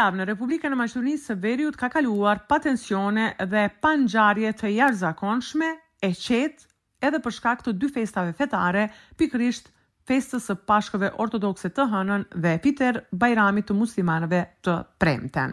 [0.00, 4.72] javë në Republikën e Maqedonisë së Veriut ka kaluar pa tensione dhe pa ngjarje të
[4.78, 5.68] jashtëzakonshme
[6.08, 6.68] e qetë
[7.10, 8.86] edhe për shkak të dy festave fetare,
[9.20, 9.68] pikrisht
[10.10, 15.52] festës së Pashkëve Ortodokse të hënën dhe Piter Bajrami të muslimanëve të premten.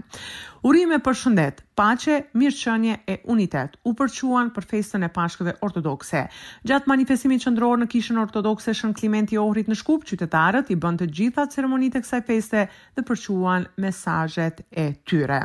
[0.68, 6.24] Urime për shëndet, pace, mirëqënje e unitet u përquan për festën e Pashkëve Ortodokse.
[6.70, 11.10] Gjatë manifestimit qendror në Kishën Ortodokse Shën Klimenti Ohrit në Shkup, qytetarët i bën të
[11.19, 12.66] gjitha ceremonitë kësaj feste
[12.97, 15.42] dhe përquan mesazhet e tyre.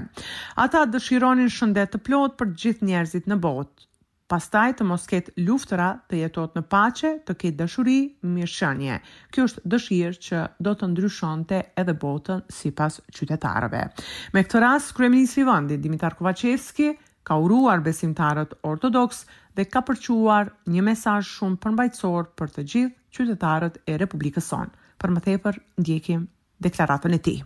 [0.66, 3.91] Ata dëshironin shëndet të plot për gjithë njerëzit në botë
[4.30, 7.96] pastaj të mos ketë luftëra të jetot në pace të ketë dëshuri,
[8.36, 8.98] mirëshënje.
[9.34, 13.84] Kjo është dëshirë që do të ndryshonte edhe botën si pas qytetarëve.
[14.34, 16.90] Me këtë ras, Kreministri Vëndi, Dimitar Kovacevski,
[17.24, 19.24] ka uruar besimtarët ortodoks
[19.56, 24.72] dhe ka përquar një mesaj shumë përmbajtsor për të gjithë qytetarët e Republikës sonë.
[25.02, 26.28] Për më tepër, ndjekim
[26.62, 27.38] deklaratën e ti.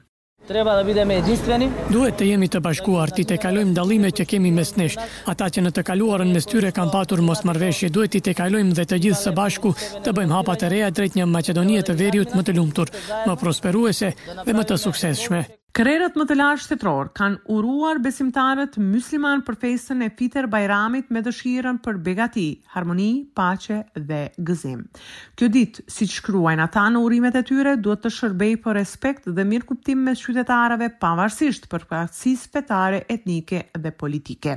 [0.46, 1.66] Treba da bide me gjithveni?
[1.90, 4.94] Duhet të jemi të bashkuar, ti të kalojmë dalime që kemi mes nesh.
[5.32, 8.78] Ata që në të kaluarën mes tyre kam patur mos marveshje, duhet ti të kalojmë
[8.78, 9.74] dhe të gjithë së bashku
[10.06, 12.94] të bëjmë hapa të reja drejt një Macedonie të veriut më të lumtur,
[13.26, 14.14] më prosperuese
[14.46, 15.42] dhe më të sukseshme.
[15.76, 21.20] Krerët më të lartë shtetror kanë uruar besimtarët musliman për festën e Fitr Bajramit me
[21.26, 24.78] dëshirën për begati, harmoni, paqe dhe gëzim.
[25.36, 29.28] Kjo ditë, si që shkruajnë ata në urimet e tyre, duhet të shërbej për respekt
[29.36, 34.56] dhe mirë kuptim me qytetarëve pavarësisht për kratësis petare etnike dhe politike.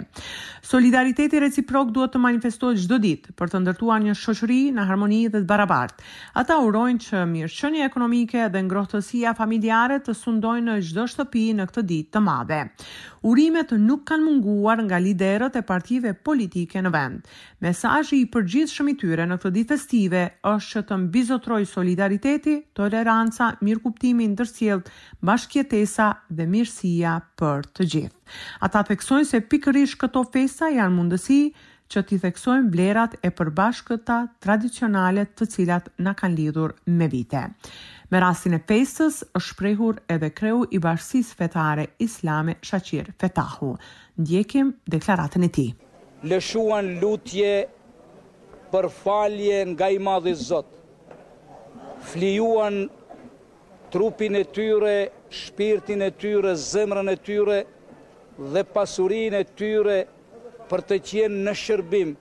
[0.71, 5.43] Solidariteti reciprok duhet të manifestohet gjdo ditë për të ndërtuar një shoqëri në harmoni dhe
[5.43, 5.99] të barabartë.
[6.45, 11.83] Ata urojnë që mirë ekonomike dhe ngrohtësia familjare të sundojnë në gjdo shtëpi në këtë
[11.91, 12.59] ditë të madhe.
[13.29, 17.25] Urimet nuk kanë munguar nga liderët e partive politike në vend.
[17.65, 23.53] Mesazhi i përgjithshëm i tyre në këtë ditë festive është që të mbizotrojë solidariteti, toleranca,
[23.65, 28.15] mirëkuptimi ndërsjellë, bashkëjetesa dhe mirësia për të gjithë.
[28.67, 31.41] Ata theksojnë se pikërisht këto festa janë mundësi
[31.89, 37.41] që t'i theksojmë vlerat e përbashkëta tradicionale të cilat na kanë lidhur me vite.
[38.11, 43.71] Me rastin e Pejsës është shprehur edhe kreu i bashkisë fetare Islame Shaqir Fetahu.
[44.21, 45.69] Ndjekim deklaratën e tij.
[46.29, 47.65] Lëshuan lutje
[48.71, 50.69] për falje nga i madhi Zot.
[52.09, 52.85] Flijuan
[53.93, 54.97] trupin e tyre,
[55.41, 57.59] shpirtin e tyre, zemrën e tyre
[58.53, 59.97] dhe pasurin e tyre
[60.69, 62.11] për të qenë në shërbim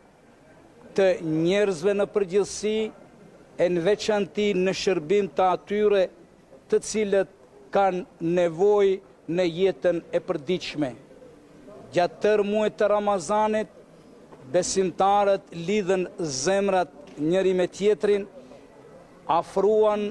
[0.96, 2.74] të njerëzve në përgjithsi,
[3.58, 6.00] e në veçanti në shërbim të atyre
[6.70, 7.32] të cilët
[7.74, 8.92] kanë nevoj
[9.36, 10.90] në jetën e përdiqme.
[11.94, 13.70] Gjatë tërë muet të Ramazanit,
[14.54, 16.06] besimtarët lidhen
[16.42, 18.24] zemrat njëri me tjetrin,
[19.40, 20.06] afruan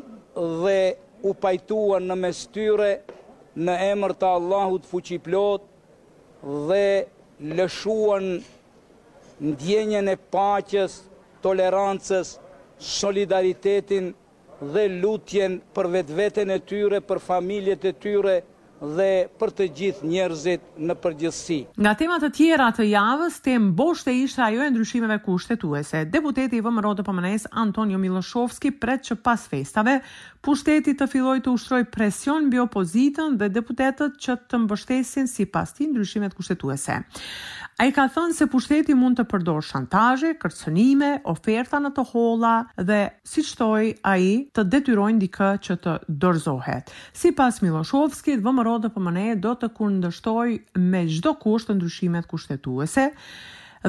[0.61, 0.79] dhe
[1.25, 2.91] u pajtuan në mestyre
[3.65, 5.63] në emër të Allahut fuqiplot
[6.69, 6.85] dhe
[7.39, 8.39] lëshuan
[9.41, 10.93] ndjenjen e paqes,
[11.43, 12.37] tolerancës,
[12.79, 14.13] solidaritetin
[14.73, 18.39] dhe lutjen për vetveten e tyre, për familjet e tyre,
[18.79, 21.57] dhe për të gjithë njerëzit në përgjithësi.
[21.81, 26.03] Nga temat të tjera të javës, tem boshte ishte ajo e ndryshimeve kushtetuese.
[26.13, 29.97] Deputeti i vëmë rodo përmënes Antonio Miloshovski pret që pas festave,
[30.45, 35.73] pushtetit të filloj të ushtroj presion bio opozitën dhe deputetet që të mbështesin si pas
[35.77, 37.01] ti ndryshimet kushtetuese.
[37.77, 42.53] A i ka thënë se pushteti mund të përdor shantaje, kërcënime, oferta në të hola
[42.87, 45.93] dhe, si qëtoj, a i të detyrojnë dikë që të
[46.23, 46.89] dorzohet.
[47.13, 50.49] Si pas Miloshovski, dhe më rodë për mëneje do të kundështoj
[50.89, 53.05] me gjdo kusht të ndryshimet kushtetuese,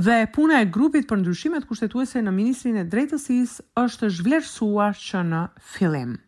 [0.05, 3.57] dhe puna e grupit për ndryshimet kushtetuese në Ministrin e Drejtësis
[3.89, 5.47] është zhvlerësuar që në
[5.79, 6.19] fillim.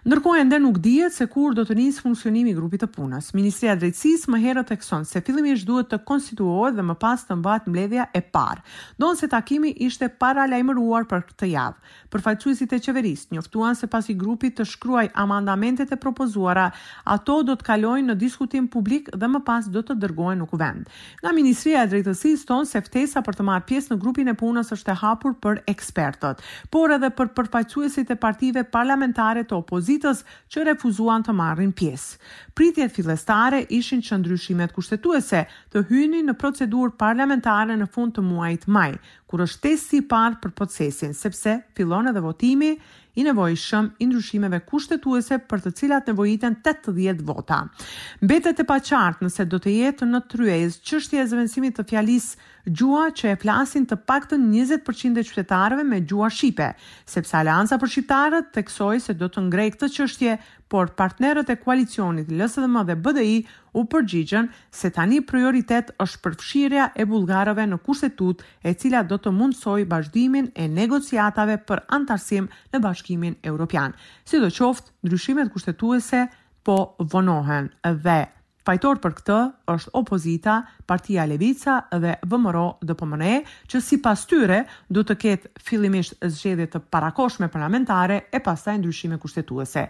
[0.00, 3.26] Ndërkohë ende nuk dihet se kur do të nis funksionimi i grupit të punës.
[3.36, 7.36] Ministria e Drejtësisë më herët tekson se fillimisht duhet të konstituohet dhe më pas të
[7.36, 8.62] mbahet mbledhja e parë.
[8.96, 11.92] Donë se takimi ishte para lajmëruar për këtë javë.
[12.14, 16.70] Përfaqësuesit e qeverisë njoftuan se pasi grupi të shkruaj amandamentet e propozuara,
[17.04, 20.88] ato do të kalojnë në diskutim publik dhe më pas do të dërgohen në kuvend.
[21.20, 24.72] Nga Ministria e Drejtësisë thonë se ftesa për të marrë pjesë në grupin e punës
[24.78, 26.40] është e hapur për ekspertët,
[26.72, 30.20] por edhe për përfaqësuesit e partive parlamentare të opozitës opozitës
[30.52, 32.18] që refuzuan të marrin pjesë.
[32.56, 38.66] Pritjet fillestare ishin që ndryshimet kushtetuese të hyjnë në procedurë parlamentare në fund të muajit
[38.68, 38.90] maj,
[39.30, 42.74] kur është testi i parë për procesin, sepse fillon edhe votimi
[43.16, 47.62] i nevojshëm i ndryshimeve kushtetuese për të cilat nevojiten 80 vota.
[48.22, 52.30] Mbetet e paqartë nëse do të jetë në tryezë çështja e zëvendësimit të fjalis
[52.66, 56.70] gjua që e flasin të paktën 20% e qytetarëve me gjua shqipe,
[57.08, 60.38] sepse Alianca për shqiptarët theksoi se do të ngrejë këtë çështje,
[60.70, 63.40] por partnerët e koalicionit LSDM dhe BDI
[63.78, 69.32] u përgjigjen se tani prioritet është përfshirja e bulgarëve në kushtetut e cila do të
[69.36, 73.94] mundësoj bashdimin e negociatave për antarësim në bashkimin europian.
[74.24, 76.26] Si do qoftë, ndryshimet kushtetuese
[76.64, 76.80] po
[77.14, 77.70] vonohen
[78.04, 78.18] dhe
[78.66, 79.36] Fajtor për këtë
[79.72, 83.30] është opozita, partia Levica dhe Vëmëro dhe Pëmëne,
[83.72, 84.58] që si pas tyre
[84.92, 89.86] du të ketë fillimisht zxedje të parakoshme parlamentare e pasaj ndryshime kushtetuese.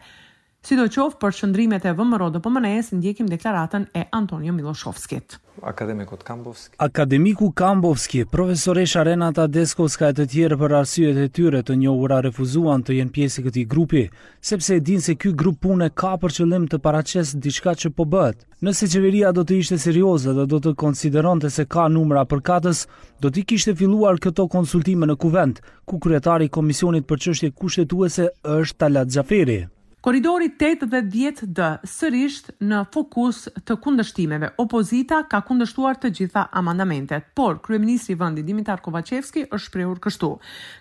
[0.60, 5.38] Si do qofë për shëndrimet e vëmëro dhe pëmënejës, ndjekim deklaratën e Antonio Miloshovskit.
[5.70, 6.74] Akademikut Kambovski.
[6.86, 12.84] Akademiku Kambovski, profesoresha Renata Deskovska e të tjerë për arsyet e tyre të njohura refuzuan
[12.84, 14.02] të jenë pjesë këtij grupi,
[14.50, 18.04] sepse e din se ky grup pune ka për qëllim të paraqesë diçka që po
[18.12, 18.44] bëhet.
[18.60, 22.84] Nëse qeveria do të ishte serioze dhe do të konsideronte se ka numra përkatës,
[23.24, 28.28] do t'i kishte filluar këto konsultime në kuvent, ku kryetari i Komisionit për çështje kushtetuese
[28.60, 29.60] është Talat Xhaferi.
[30.00, 34.48] Koridori 8 dhe 10 dë sërisht në fokus të kundështimeve.
[34.62, 40.30] Opozita ka kundështuar të gjitha amandamentet, por Kryeministri Vëndi Dimitar Kovacevski është shprehur kështu.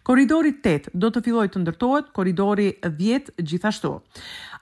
[0.07, 3.91] Koridori 8 do të filloj të ndërtohet, koridori 10 gjithashtu.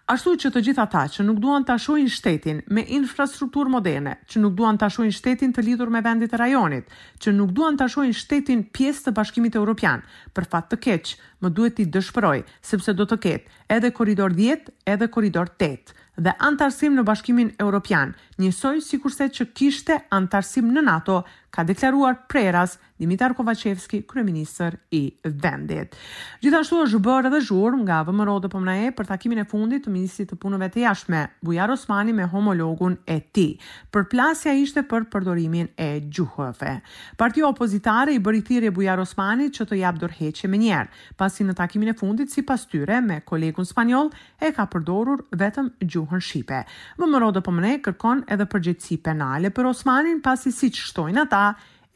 [0.07, 4.39] Ashtu që të gjithë ata që nuk duan të ashojnë shtetin me infrastruktur moderne, që
[4.39, 6.85] nuk duan të ashojnë shtetin të lidur me vendit e rajonit,
[7.19, 11.19] që nuk duan të ashojnë shtetin pjesë të bashkimit e Europian, për fat të keqë,
[11.43, 12.37] më duhet t'i dëshpëroj,
[12.71, 18.13] sepse do të ketë edhe koridor 10, edhe koridor 8 dhe antarësim në bashkimin Europian,
[18.41, 21.21] njësoj si kurse që kishte antarësim në NATO,
[21.55, 24.99] ka deklaruar preras Dimitar Kovacevski, kryeministër i
[25.41, 25.93] vendit.
[26.41, 30.29] Gjithashtu është bërë edhe zhurmë nga VMRO dhe Pomnae për takimin e fundit të ministrit
[30.31, 33.45] të punëve të jashtme, Bujar Osmani me homologun e ti.
[33.93, 36.73] Përplasja ishte për përdorimin e gjuhëve.
[37.21, 41.57] Partia opozitare i bëri thirrje Bujar Osmani që të jabë dorëheqje më njëherë, pasi në
[41.61, 44.09] takimin e fundit sipas tyre me kolegun spanjoll
[44.41, 46.59] e ka përdorur vetëm gjuhë gjuhën shqipe.
[46.99, 51.43] Vëmëro dhe pëmëne kërkon edhe përgjithsi penale për Osmanin pasi si që shtojnë ata,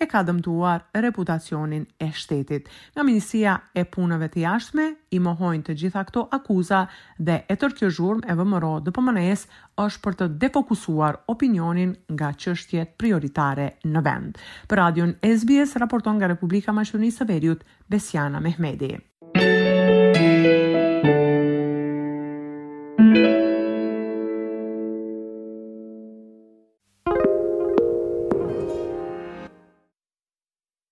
[0.02, 2.72] e ka dëmtuar reputacionin e shtetit.
[2.96, 6.80] Nga Ministria e Punëve të Jashtme i mohojnë të gjitha këto akuza
[7.22, 9.44] dhe e tërkjo zhurm e vëmëro dhe pëmënes
[9.86, 14.42] është për të defokusuar opinionin nga qështjet prioritare në vend.
[14.66, 18.96] Për radion SBS, raporton nga Republika Maqedonisë së Veriut, Besiana Mehmedi.